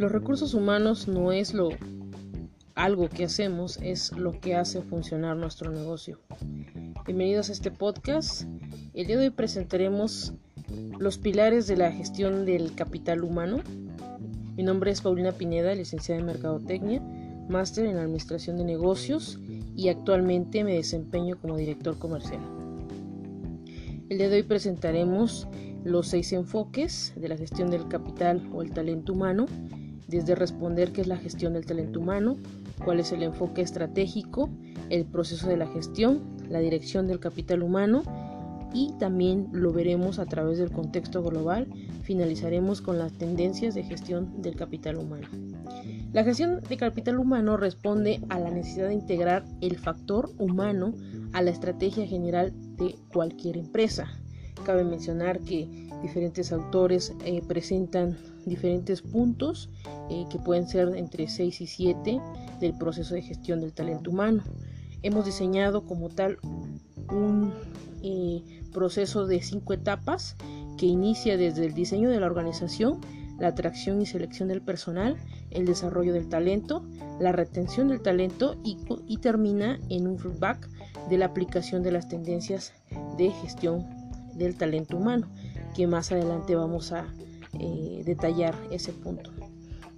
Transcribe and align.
Los 0.00 0.12
recursos 0.12 0.54
humanos 0.54 1.08
no 1.08 1.30
es 1.30 1.52
lo 1.52 1.68
algo 2.74 3.10
que 3.10 3.24
hacemos, 3.24 3.78
es 3.82 4.12
lo 4.12 4.40
que 4.40 4.54
hace 4.54 4.80
funcionar 4.80 5.36
nuestro 5.36 5.70
negocio. 5.70 6.18
Bienvenidos 7.04 7.50
a 7.50 7.52
este 7.52 7.70
podcast. 7.70 8.44
El 8.94 9.06
día 9.06 9.18
de 9.18 9.24
hoy 9.24 9.30
presentaremos 9.30 10.32
los 10.98 11.18
pilares 11.18 11.66
de 11.66 11.76
la 11.76 11.92
gestión 11.92 12.46
del 12.46 12.74
capital 12.74 13.22
humano. 13.22 13.58
Mi 14.56 14.62
nombre 14.62 14.90
es 14.90 15.02
Paulina 15.02 15.32
Pineda, 15.32 15.74
licenciada 15.74 16.18
en 16.18 16.24
Mercadotecnia, 16.24 17.02
máster 17.50 17.84
en 17.84 17.98
Administración 17.98 18.56
de 18.56 18.64
Negocios 18.64 19.38
y 19.76 19.90
actualmente 19.90 20.64
me 20.64 20.76
desempeño 20.76 21.38
como 21.38 21.58
director 21.58 21.98
comercial. 21.98 22.40
El 24.08 24.16
día 24.16 24.30
de 24.30 24.36
hoy 24.36 24.44
presentaremos 24.44 25.46
los 25.84 26.08
seis 26.08 26.32
enfoques 26.32 27.12
de 27.16 27.28
la 27.28 27.36
gestión 27.36 27.70
del 27.70 27.86
capital 27.88 28.48
o 28.54 28.62
el 28.62 28.70
talento 28.70 29.12
humano, 29.12 29.44
desde 30.10 30.34
responder 30.34 30.92
qué 30.92 31.00
es 31.00 31.06
la 31.06 31.16
gestión 31.16 31.54
del 31.54 31.64
talento 31.64 32.00
humano, 32.00 32.36
cuál 32.84 33.00
es 33.00 33.12
el 33.12 33.22
enfoque 33.22 33.62
estratégico, 33.62 34.50
el 34.90 35.06
proceso 35.06 35.48
de 35.48 35.56
la 35.56 35.68
gestión, 35.68 36.20
la 36.48 36.58
dirección 36.58 37.06
del 37.06 37.20
capital 37.20 37.62
humano 37.62 38.02
y 38.72 38.92
también 38.98 39.48
lo 39.52 39.72
veremos 39.72 40.18
a 40.18 40.26
través 40.26 40.58
del 40.58 40.70
contexto 40.70 41.22
global. 41.22 41.66
Finalizaremos 42.02 42.80
con 42.80 42.98
las 42.98 43.12
tendencias 43.12 43.74
de 43.74 43.82
gestión 43.82 44.42
del 44.42 44.56
capital 44.56 44.96
humano. 44.96 45.28
La 46.12 46.24
gestión 46.24 46.60
de 46.68 46.76
capital 46.76 47.18
humano 47.18 47.56
responde 47.56 48.20
a 48.28 48.38
la 48.38 48.50
necesidad 48.50 48.88
de 48.88 48.94
integrar 48.94 49.44
el 49.60 49.76
factor 49.76 50.30
humano 50.38 50.94
a 51.32 51.42
la 51.42 51.50
estrategia 51.50 52.06
general 52.06 52.52
de 52.76 52.96
cualquier 53.12 53.56
empresa. 53.56 54.08
Cabe 54.64 54.84
mencionar 54.84 55.40
que 55.40 55.88
diferentes 56.02 56.52
autores 56.52 57.14
eh, 57.24 57.42
presentan 57.46 58.16
diferentes 58.46 59.02
puntos 59.02 59.70
eh, 60.08 60.24
que 60.30 60.38
pueden 60.38 60.66
ser 60.66 60.96
entre 60.96 61.28
6 61.28 61.60
y 61.60 61.66
7 61.66 62.20
del 62.60 62.76
proceso 62.76 63.14
de 63.14 63.22
gestión 63.22 63.60
del 63.60 63.72
talento 63.72 64.10
humano. 64.10 64.42
Hemos 65.02 65.24
diseñado 65.24 65.84
como 65.84 66.08
tal 66.08 66.38
un 67.10 67.52
eh, 68.02 68.42
proceso 68.72 69.26
de 69.26 69.42
cinco 69.42 69.72
etapas 69.72 70.36
que 70.76 70.86
inicia 70.86 71.36
desde 71.36 71.66
el 71.66 71.74
diseño 71.74 72.10
de 72.10 72.20
la 72.20 72.26
organización, 72.26 73.00
la 73.38 73.48
atracción 73.48 74.00
y 74.00 74.06
selección 74.06 74.48
del 74.48 74.62
personal, 74.62 75.16
el 75.50 75.66
desarrollo 75.66 76.12
del 76.12 76.28
talento, 76.28 76.84
la 77.18 77.32
retención 77.32 77.88
del 77.88 78.02
talento 78.02 78.56
y, 78.64 78.76
y 79.06 79.18
termina 79.18 79.78
en 79.88 80.06
un 80.06 80.18
feedback 80.18 80.68
de 81.08 81.18
la 81.18 81.26
aplicación 81.26 81.82
de 81.82 81.92
las 81.92 82.08
tendencias 82.08 82.72
de 83.16 83.30
gestión 83.30 83.86
del 84.34 84.56
talento 84.56 84.96
humano, 84.96 85.28
que 85.74 85.86
más 85.86 86.12
adelante 86.12 86.54
vamos 86.54 86.92
a 86.92 87.06
eh, 87.58 88.02
detallar 88.04 88.54
ese 88.70 88.92
punto. 88.92 89.30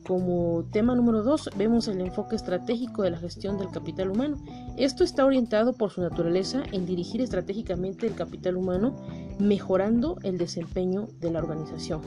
Como 0.07 0.65
tema 0.73 0.97
número 0.97 1.23
2 1.23 1.51
vemos 1.57 1.87
el 1.87 2.01
enfoque 2.01 2.35
estratégico 2.35 3.03
de 3.03 3.11
la 3.11 3.19
gestión 3.19 3.57
del 3.57 3.71
capital 3.71 4.11
humano. 4.11 4.37
Esto 4.77 5.05
está 5.05 5.25
orientado 5.25 5.75
por 5.75 5.91
su 5.91 6.01
naturaleza 6.01 6.65
en 6.73 6.87
dirigir 6.87 7.21
estratégicamente 7.21 8.09
el 8.09 8.15
capital 8.15 8.57
humano, 8.57 8.97
mejorando 9.39 10.19
el 10.25 10.39
desempeño 10.39 11.09
de 11.21 11.31
la 11.31 11.39
organización. 11.39 12.01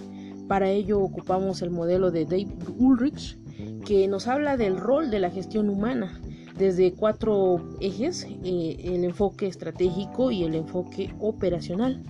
Para 0.50 0.70
ello 0.70 1.00
ocupamos 1.00 1.62
el 1.62 1.72
modelo 1.72 2.12
de 2.12 2.26
Dave 2.26 2.58
Ulrich, 2.78 3.40
que 3.86 4.08
nos 4.10 4.28
habla 4.28 4.58
del 4.58 4.78
rol 4.78 5.10
de 5.10 5.20
la 5.20 5.32
gestión 5.32 5.70
humana 5.70 6.20
desde 6.58 6.94
cuatro 6.94 7.70
ejes, 7.82 8.26
eh, 8.44 8.78
el 8.84 9.04
enfoque 9.04 9.48
estratégico 9.48 10.32
y 10.32 10.44
el 10.44 10.56
enfoque 10.56 11.14
operacional. 11.20 12.02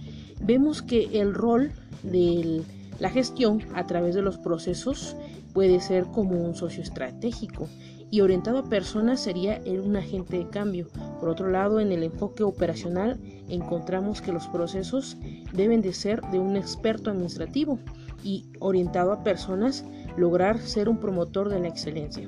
Vemos 0.41 0.81
que 0.81 1.21
el 1.21 1.33
rol 1.33 1.71
de 2.03 2.63
la 2.99 3.09
gestión 3.09 3.61
a 3.73 3.85
través 3.87 4.15
de 4.15 4.21
los 4.21 4.37
procesos 4.37 5.15
puede 5.53 5.79
ser 5.79 6.05
como 6.05 6.43
un 6.43 6.55
socio 6.55 6.83
estratégico 6.83 7.67
y 8.11 8.21
orientado 8.21 8.59
a 8.59 8.69
personas 8.69 9.19
sería 9.19 9.61
un 9.65 9.95
agente 9.95 10.37
de 10.37 10.49
cambio. 10.49 10.87
Por 11.19 11.29
otro 11.29 11.49
lado, 11.49 11.79
en 11.79 11.91
el 11.91 12.03
enfoque 12.03 12.43
operacional 12.43 13.19
encontramos 13.49 14.21
que 14.21 14.31
los 14.31 14.47
procesos 14.47 15.17
deben 15.53 15.81
de 15.81 15.93
ser 15.93 16.21
de 16.31 16.39
un 16.39 16.55
experto 16.55 17.09
administrativo 17.09 17.79
y 18.23 18.45
orientado 18.59 19.11
a 19.11 19.23
personas 19.23 19.85
lograr 20.17 20.59
ser 20.59 20.89
un 20.89 20.99
promotor 20.99 21.49
de 21.49 21.59
la 21.59 21.67
excelencia. 21.67 22.27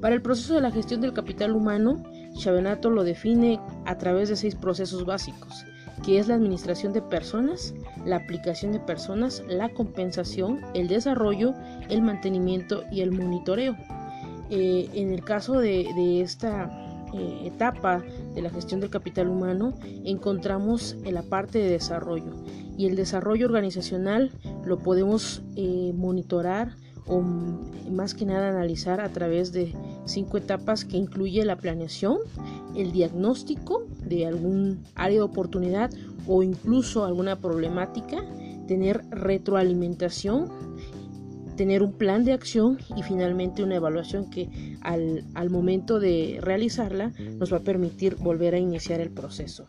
Para 0.00 0.14
el 0.14 0.22
proceso 0.22 0.54
de 0.54 0.60
la 0.60 0.72
gestión 0.72 1.00
del 1.00 1.12
capital 1.12 1.52
humano, 1.52 2.02
Chavenato 2.34 2.90
lo 2.90 3.04
define 3.04 3.60
a 3.84 3.98
través 3.98 4.28
de 4.28 4.36
seis 4.36 4.54
procesos 4.54 5.04
básicos, 5.04 5.64
que 6.02 6.18
es 6.18 6.28
la 6.28 6.34
administración 6.34 6.92
de 6.92 7.02
personas, 7.02 7.74
la 8.04 8.16
aplicación 8.16 8.72
de 8.72 8.80
personas, 8.80 9.42
la 9.48 9.68
compensación, 9.70 10.60
el 10.74 10.88
desarrollo, 10.88 11.54
el 11.88 12.02
mantenimiento 12.02 12.84
y 12.90 13.02
el 13.02 13.12
monitoreo. 13.12 13.76
Eh, 14.50 14.90
en 14.94 15.12
el 15.12 15.24
caso 15.24 15.58
de, 15.58 16.20
esta 16.20 16.70
eh, 17.14 17.42
etapa 17.46 18.02
de 18.34 18.42
la 18.42 18.50
gestión 18.50 18.80
del 18.80 18.90
capital 18.90 19.28
humano, 19.28 19.74
encontramos 20.04 20.96
en 21.04 21.14
la 21.14 21.22
parte 21.22 21.58
de 21.58 21.70
desarrollo 21.70 22.34
y 22.76 22.86
el 22.86 22.96
desarrollo 22.96 23.46
organizacional 23.46 24.30
lo 24.64 24.78
podemos 24.78 25.42
eh, 25.56 25.92
monitorar 25.94 26.76
o 27.06 27.20
más 27.20 28.14
que 28.14 28.24
nada 28.24 28.48
analizar 28.48 29.00
a 29.00 29.08
través 29.08 29.52
de 29.52 29.74
cinco 30.04 30.38
etapas 30.38 30.84
que 30.84 30.96
incluye 30.96 31.44
la 31.44 31.56
planeación, 31.56 32.18
el 32.76 32.92
diagnóstico 32.92 33.86
de 34.06 34.26
algún 34.26 34.82
área 34.94 35.18
de 35.18 35.22
oportunidad 35.22 35.90
o 36.26 36.42
incluso 36.42 37.04
alguna 37.04 37.36
problemática, 37.36 38.24
tener 38.66 39.02
retroalimentación, 39.10 40.50
tener 41.56 41.82
un 41.82 41.92
plan 41.92 42.24
de 42.24 42.32
acción 42.32 42.78
y 42.96 43.02
finalmente 43.02 43.62
una 43.62 43.76
evaluación 43.76 44.30
que 44.30 44.76
al, 44.80 45.24
al 45.34 45.50
momento 45.50 46.00
de 46.00 46.38
realizarla 46.40 47.12
nos 47.38 47.52
va 47.52 47.58
a 47.58 47.62
permitir 47.62 48.16
volver 48.16 48.54
a 48.54 48.58
iniciar 48.58 49.00
el 49.00 49.10
proceso. 49.10 49.66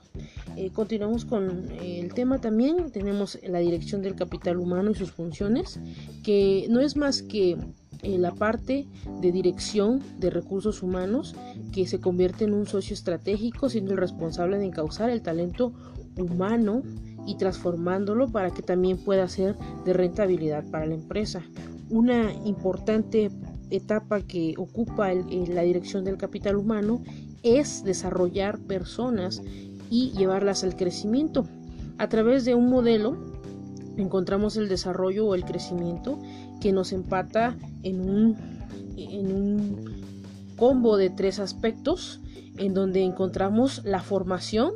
Eh, 0.56 0.70
continuamos 0.72 1.26
con 1.26 1.72
el 1.82 2.14
tema 2.14 2.40
también. 2.40 2.92
Tenemos 2.92 3.40
la 3.44 3.60
dirección 3.60 4.02
del 4.02 4.16
capital 4.16 4.58
humano 4.58 4.92
y 4.92 4.96
sus 4.96 5.12
funciones, 5.12 5.80
que 6.24 6.68
no 6.70 6.80
es 6.80 6.96
más 6.96 7.24
que 7.24 7.58
eh, 8.04 8.18
la 8.18 8.32
parte 8.32 8.88
de 9.22 9.32
dirección 9.32 10.02
de 10.20 10.30
recursos 10.30 10.84
humanos 10.84 11.36
que 11.72 11.88
se 11.88 12.00
convierte 12.00 12.46
en 12.46 12.54
un 12.54 12.66
socio 12.66 12.94
estratégico, 12.94 13.70
siendo 13.70 13.92
el 13.92 13.98
responsable 13.98 14.58
de 14.58 14.66
encauzar 14.66 15.10
el 15.10 15.22
talento 15.22 15.74
humano 16.18 16.84
y 17.26 17.36
transformándolo 17.36 18.32
para 18.32 18.52
que 18.52 18.62
también 18.62 18.98
pueda 18.98 19.28
ser 19.28 19.56
de 19.86 19.94
rentabilidad 19.94 20.64
para 20.70 20.86
la 20.86 20.96
empresa. 20.96 21.42
Una 21.90 22.34
importante 22.46 23.32
etapa 23.70 24.22
que 24.22 24.54
ocupa 24.58 25.14
la 25.14 25.62
dirección 25.62 26.04
del 26.04 26.18
capital 26.18 26.58
humano 26.58 27.02
es 27.42 27.84
desarrollar 27.84 28.60
personas 28.60 29.42
y 29.90 30.12
llevarlas 30.12 30.64
al 30.64 30.76
crecimiento. 30.76 31.46
A 31.98 32.10
través 32.10 32.46
de 32.46 32.56
un 32.56 32.70
modelo 32.70 33.33
encontramos 33.98 34.58
el 34.58 34.70
desarrollo 34.70 35.28
o 35.28 35.36
el 35.36 35.46
crecimiento 35.46 36.20
que 36.62 36.72
nos 36.72 36.92
empata 36.94 37.56
en 37.84 38.10
un, 38.10 38.38
en 38.98 39.34
un 39.34 40.04
combo 40.56 40.98
de 40.98 41.10
tres 41.10 41.40
aspectos 41.40 42.20
en 42.58 42.74
donde 42.74 43.04
encontramos 43.04 43.84
la 43.84 44.02
formación 44.02 44.74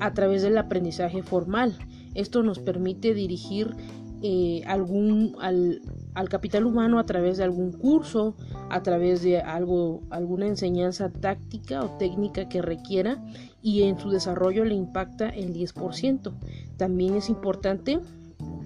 a 0.00 0.12
través 0.12 0.42
del 0.42 0.58
aprendizaje 0.58 1.22
formal. 1.22 1.76
Esto 2.14 2.42
nos 2.42 2.58
permite 2.58 3.14
dirigir 3.14 3.74
eh, 4.22 4.62
algún, 4.66 5.36
al, 5.40 5.82
al, 6.14 6.28
capital 6.28 6.64
humano 6.64 6.98
a 6.98 7.04
través 7.04 7.36
de 7.36 7.44
algún 7.44 7.72
curso, 7.72 8.34
a 8.70 8.82
través 8.82 9.22
de 9.22 9.40
algo, 9.40 10.00
alguna 10.08 10.46
enseñanza 10.46 11.10
táctica 11.10 11.82
o 11.82 11.90
técnica 11.98 12.48
que 12.48 12.62
requiera 12.62 13.22
y 13.60 13.82
en 13.82 13.98
su 13.98 14.10
desarrollo 14.10 14.64
le 14.64 14.74
impacta 14.74 15.28
el 15.28 15.52
10%. 15.52 16.32
También 16.78 17.16
es 17.16 17.28
importante 17.28 18.00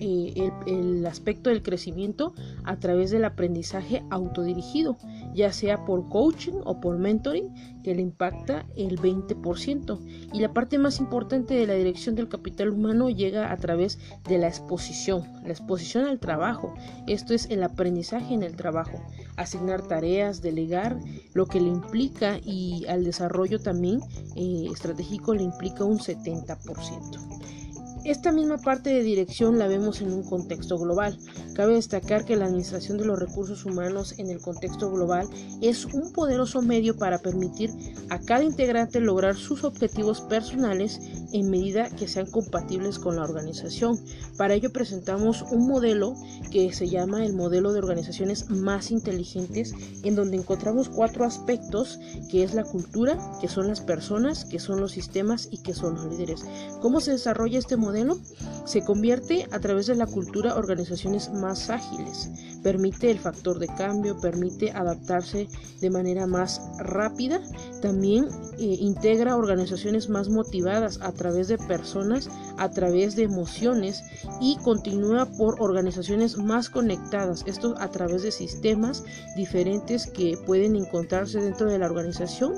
el, 0.00 1.06
aspecto 1.06 1.50
del 1.50 1.62
crecimiento 1.62 2.35
a 2.65 2.79
través 2.79 3.11
del 3.11 3.25
aprendizaje 3.25 4.05
autodirigido, 4.11 4.97
ya 5.35 5.53
sea 5.53 5.85
por 5.85 6.09
coaching 6.09 6.61
o 6.65 6.81
por 6.81 6.99
mentoring, 6.99 7.53
que 7.83 7.95
le 7.95 8.03
impacta 8.03 8.67
el 8.77 8.99
20%. 8.99 9.99
Y 10.33 10.41
la 10.41 10.53
parte 10.53 10.79
más 10.79 10.99
importante 11.00 11.55
de 11.55 11.67
la 11.67 11.75
dirección 11.75 12.15
del 12.15 12.29
capital 12.29 12.71
humano 12.71 13.09
llega 13.09 13.50
a 13.53 13.56
través 13.56 13.99
de 14.29 14.39
la 14.39 14.49
exposición, 14.49 15.25
la 15.45 15.50
exposición 15.50 16.05
al 16.05 16.19
trabajo. 16.19 16.75
Esto 17.06 17.35
es 17.35 17.49
el 17.51 17.62
aprendizaje 17.62 18.35
en 18.35 18.43
el 18.43 18.56
trabajo, 18.56 19.03
asignar 19.37 19.87
tareas, 19.87 20.43
delegar, 20.43 20.99
lo 21.33 21.47
que 21.47 21.61
le 21.61 21.69
implica 21.69 22.39
y 22.44 22.87
al 22.87 23.05
desarrollo 23.05 23.61
también 23.61 24.01
eh, 24.37 24.67
estratégico 24.71 25.35
le 25.35 25.44
implica 25.44 25.85
un 25.85 25.99
70%. 25.99 27.68
Esta 28.08 28.32
misma 28.32 28.56
parte 28.56 28.88
de 28.88 29.02
dirección 29.02 29.58
la 29.58 29.69
vemos 29.69 30.00
en 30.00 30.10
un 30.10 30.22
contexto 30.22 30.78
global. 30.78 31.19
Cabe 31.55 31.75
destacar 31.75 32.25
que 32.25 32.37
la 32.37 32.46
administración 32.46 32.96
de 32.96 33.05
los 33.05 33.19
recursos 33.19 33.66
humanos 33.66 34.14
en 34.16 34.31
el 34.31 34.40
contexto 34.40 34.90
global 34.90 35.28
es 35.60 35.84
un 35.84 36.10
poderoso 36.10 36.62
medio 36.62 36.96
para 36.96 37.19
permitir 37.19 37.69
a 38.08 38.19
cada 38.19 38.44
integrante 38.44 39.00
lograr 39.00 39.37
sus 39.37 39.62
objetivos 39.62 40.22
personales 40.22 40.99
en 41.33 41.51
medida 41.51 41.91
que 41.91 42.09
sean 42.09 42.31
compatibles 42.31 42.99
con 42.99 43.17
la 43.17 43.23
organización. 43.23 43.99
Para 44.37 44.55
ello 44.55 44.73
presentamos 44.73 45.43
un 45.51 45.67
modelo 45.67 46.15
que 46.51 46.73
se 46.73 46.89
llama 46.89 47.25
el 47.25 47.35
modelo 47.35 47.73
de 47.73 47.81
organizaciones 47.81 48.51
más 48.51 48.91
inteligentes, 48.91 49.75
en 50.03 50.15
donde 50.15 50.37
encontramos 50.37 50.89
cuatro 50.89 51.25
aspectos, 51.25 51.99
que 52.31 52.43
es 52.43 52.55
la 52.55 52.65
cultura, 52.65 53.19
que 53.41 53.49
son 53.49 53.69
las 53.69 53.81
personas, 53.81 54.45
que 54.45 54.59
son 54.59 54.81
los 54.81 54.93
sistemas 54.93 55.49
y 55.51 55.59
que 55.59 55.75
son 55.75 55.95
los 55.95 56.07
líderes. 56.07 56.45
¿Cómo 56.81 57.01
se 57.01 57.13
desarrolla 57.13 57.59
este 57.59 57.77
modelo? 57.77 58.19
Se 58.65 58.83
convierte 58.83 59.47
a 59.51 59.61
través 59.61 59.87
de 59.87 59.95
la 59.95 60.07
cultura 60.07 60.57
organizaciones 60.57 61.31
más 61.33 61.71
ágiles, 61.71 62.31
permite 62.69 63.11
el 63.11 63.19
factor 63.19 63.59
de 63.59 63.67
cambio, 63.67 64.20
permite 64.20 64.70
adaptarse 64.73 65.49
de 65.81 65.88
manera 65.88 66.26
más 66.26 66.61
rápida, 66.79 67.41
también 67.81 68.26
eh, 68.59 68.76
integra 68.81 69.37
organizaciones 69.37 70.11
más 70.11 70.29
motivadas 70.29 71.00
a 71.00 71.12
través 71.12 71.49
de 71.49 71.56
personas, 71.56 72.29
a 72.59 72.69
través 72.69 73.17
de 73.17 73.23
emociones 73.23 74.05
y 74.43 74.59
continúa 74.59 75.25
por 75.38 75.62
organizaciones 75.62 76.37
más 76.37 76.69
conectadas, 76.69 77.43
esto 77.47 77.75
a 77.79 77.88
través 77.88 78.23
de 78.23 78.32
sistemas 78.32 79.03
diferentes 79.35 80.06
que 80.06 80.37
pueden 80.44 80.76
encontrarse 80.76 81.41
dentro 81.41 81.70
de 81.70 81.79
la 81.79 81.87
organización 81.87 82.53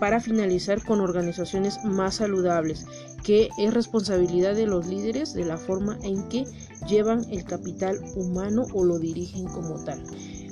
para 0.00 0.20
finalizar 0.20 0.82
con 0.82 1.02
organizaciones 1.02 1.84
más 1.84 2.14
saludables, 2.14 2.86
que 3.24 3.48
es 3.58 3.74
responsabilidad 3.74 4.54
de 4.54 4.66
los 4.66 4.86
líderes 4.86 5.32
de 5.34 5.44
la 5.44 5.56
forma 5.56 5.98
en 6.02 6.28
que 6.28 6.44
llevan 6.86 7.24
el 7.30 7.44
capital 7.44 7.98
humano 8.14 8.66
o 8.72 8.84
lo 8.84 8.98
dirigen 8.98 9.46
como 9.46 9.82
tal. 9.82 10.00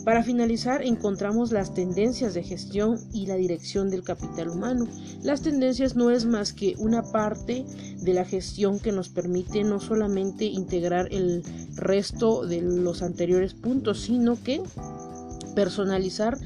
Para 0.05 0.25
finalizar, 0.25 0.83
encontramos 0.83 1.53
las 1.53 1.75
tendencias 1.75 2.35
de 2.35 2.43
gestión 2.43 2.99
y 3.13 3.27
la 3.27 3.37
dirección 3.37 3.89
del 3.89 4.03
capital 4.03 4.49
humano. 4.49 4.89
Las 5.23 5.43
tendencias 5.43 5.95
no 5.95 6.11
es 6.11 6.25
más 6.25 6.53
que 6.53 6.75
una 6.79 7.05
parte 7.13 7.65
de 8.01 8.13
la 8.13 8.25
gestión 8.25 8.81
que 8.81 8.91
nos 8.91 9.09
permite 9.11 9.63
no 9.63 9.79
solamente 9.79 10.47
integrar 10.47 11.07
el 11.13 11.45
resto 11.77 12.45
de 12.45 12.63
los 12.63 13.03
anteriores 13.03 13.55
puntos, 13.55 14.01
sino 14.01 14.43
que 14.43 14.61
personalizar 15.55 16.37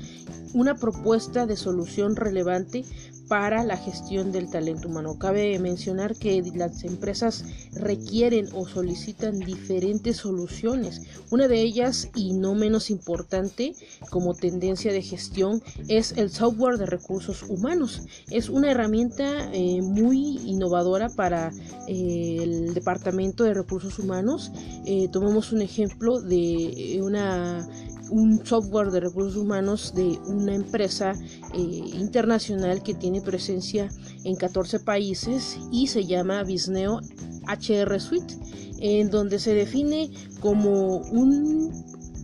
una 0.53 0.75
propuesta 0.75 1.47
de 1.47 1.57
solución 1.57 2.15
relevante 2.15 2.85
para 3.29 3.65
la 3.65 3.77
gestión 3.77 4.33
del 4.33 4.51
talento 4.51 4.89
humano. 4.89 5.19
Cabe 5.19 5.59
mencionar 5.59 6.17
que 6.17 6.43
las 6.55 6.85
empresas 6.85 7.45
requieren 7.73 8.49
o 8.55 8.67
solicitan 8.67 9.39
diferentes 9.39 10.19
soluciones. 10.19 11.03
Una 11.31 11.49
de 11.49 11.61
ellas, 11.61 12.09
y 12.15 12.33
no 12.33 12.55
menos 12.55 12.91
importante 12.91 13.75
como 14.11 14.35
tendencia 14.35 14.93
de 14.93 15.03
gestión, 15.03 15.63
es 15.89 16.13
el 16.13 16.31
software 16.31 16.79
de 16.79 16.87
recursos 16.87 17.43
humanos. 17.43 18.03
Es 18.31 18.49
una 18.49 18.71
herramienta 18.71 19.51
eh, 19.53 19.81
muy 19.83 20.39
innovadora 20.45 21.09
para 21.09 21.53
eh, 21.89 22.39
el 22.41 22.75
Departamento 22.75 23.45
de 23.45 23.55
Recursos 23.55 23.99
Humanos. 23.99 24.53
Eh, 24.85 25.09
tomamos 25.11 25.53
un 25.53 25.63
ejemplo 25.63 26.21
de 26.21 27.01
una 27.03 27.69
un 28.11 28.45
software 28.45 28.91
de 28.91 29.01
recursos 29.01 29.37
humanos 29.37 29.93
de 29.95 30.19
una 30.27 30.55
empresa 30.55 31.13
eh, 31.55 31.59
internacional 31.59 32.83
que 32.83 32.95
tiene 32.95 33.21
presencia 33.21 33.89
en 34.25 34.37
14 34.37 34.81
países 34.81 35.59
y 35.71 35.87
se 35.89 36.05
llama 36.05 36.43
Bisneo 36.45 37.01
HR 37.49 38.01
Suite, 38.01 38.35
en 38.79 39.11
donde 39.11 39.39
se 39.39 39.55
define 39.55 40.11
como 40.41 40.99
un 40.99 41.73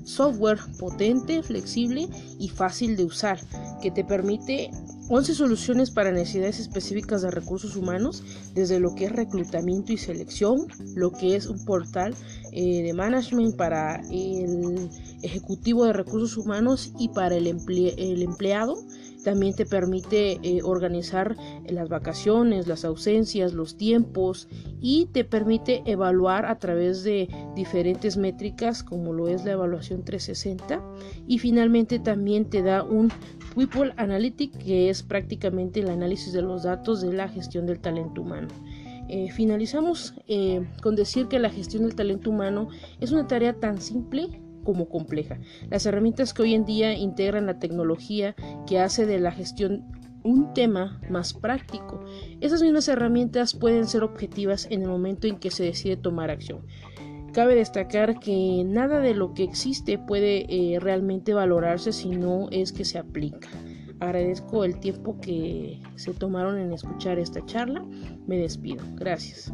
software 0.05 0.59
potente, 0.79 1.43
flexible 1.43 2.09
y 2.39 2.49
fácil 2.49 2.97
de 2.97 3.05
usar, 3.05 3.39
que 3.81 3.91
te 3.91 4.05
permite 4.05 4.71
11 5.09 5.35
soluciones 5.35 5.91
para 5.91 6.13
necesidades 6.13 6.61
específicas 6.61 7.23
de 7.23 7.31
recursos 7.31 7.77
humanos, 7.77 8.23
desde 8.55 8.81
lo 8.81 8.95
que 8.95 9.07
es 9.07 9.13
reclutamiento 9.13 9.93
y 9.93 9.99
selección, 9.99 10.67
lo 10.95 11.13
que 11.13 11.37
es 11.37 11.47
un 11.47 11.65
portal 11.65 12.15
eh, 12.53 12.83
de 12.83 12.93
management 12.95 13.57
para 13.57 14.01
el 14.11 14.89
ejecutivo 15.23 15.85
de 15.85 15.93
recursos 15.93 16.37
humanos 16.37 16.93
y 16.99 17.09
para 17.09 17.37
el, 17.37 17.47
empleado. 17.47 18.77
También 19.25 19.55
te 19.55 19.67
permite 19.67 20.41
eh, 20.43 20.63
organizar 20.65 21.37
las 21.69 21.89
vacaciones, 21.89 22.67
las 22.67 22.85
ausencias, 22.85 23.53
los 23.53 23.77
tiempos 23.77 24.49
y 24.81 25.07
te 25.13 25.25
permite 25.25 25.83
evaluar 25.87 26.45
a 26.45 26.59
través 26.59 27.05
de 27.05 27.29
diferentes 27.55 28.17
métricas 28.17 28.83
como 28.83 29.13
lo 29.13 29.29
es 29.29 29.45
la 29.45 29.53
evaluación 29.53 30.05
360 30.05 30.83
y 31.29 31.39
finalmente 31.39 32.01
también 32.01 32.51
te 32.51 32.63
da 32.63 32.83
un 32.83 33.13
People 33.55 33.93
Analytic 33.97 34.57
que 34.59 34.89
es 34.89 35.03
prácticamente 35.03 35.81
el 35.81 35.91
análisis 35.91 36.33
de 36.33 36.43
los 36.43 36.63
datos 36.63 37.03
de 37.03 37.13
la 37.13 37.29
gestión 37.29 37.67
del 37.67 37.81
talento 37.81 38.23
humano. 38.23 38.49
Eh, 39.09 39.31
finalizamos 39.31 40.15
eh, 40.27 40.67
con 40.83 40.97
decir 40.97 41.29
que 41.29 41.39
la 41.39 41.51
gestión 41.51 41.83
del 41.83 41.95
talento 41.95 42.31
humano 42.31 42.69
es 43.01 43.13
una 43.13 43.27
tarea 43.27 43.53
tan 43.53 43.81
simple 43.81 44.41
como 44.63 44.89
compleja. 44.89 45.39
Las 45.71 45.87
herramientas 45.87 46.35
que 46.35 46.43
hoy 46.43 46.55
en 46.55 46.65
día 46.65 46.95
integran 46.95 47.47
la 47.47 47.59
tecnología 47.59 48.35
que 48.67 48.79
hace 48.79 49.07
de 49.07 49.21
la 49.21 49.33
gestión 49.33 49.85
un 50.25 50.55
tema 50.55 51.01
más 51.11 51.35
práctico. 51.35 52.01
Esas 52.41 52.63
mismas 52.63 52.89
herramientas 52.89 53.55
pueden 53.55 53.87
ser 53.87 54.03
objetivas 54.05 54.67
en 54.71 54.83
el 54.83 54.89
momento 54.89 55.27
en 55.27 55.39
que 55.39 55.51
se 55.51 55.65
decide 55.65 55.97
tomar 55.97 56.31
acción. 56.31 56.67
Cabe 57.33 57.55
destacar 57.55 58.21
que 58.21 58.63
nada 58.65 59.01
de 59.01 59.15
lo 59.15 59.33
que 59.33 59.43
existe 59.43 59.99
puede 59.99 60.47
eh, 60.49 60.79
realmente 60.81 61.33
valorarse 61.33 61.93
si 61.93 62.11
no 62.11 62.49
es 62.51 62.73
que 62.73 62.85
se 62.85 62.99
aplica. 62.99 63.49
Agradezco 64.01 64.65
el 64.65 64.81
tiempo 64.81 65.19
que 65.21 65.81
se 65.97 66.13
tomaron 66.13 66.59
en 66.59 66.73
escuchar 66.73 67.19
esta 67.19 67.45
charla. 67.47 67.85
Me 68.27 68.37
despido. 68.37 68.85
Gracias. 68.97 69.53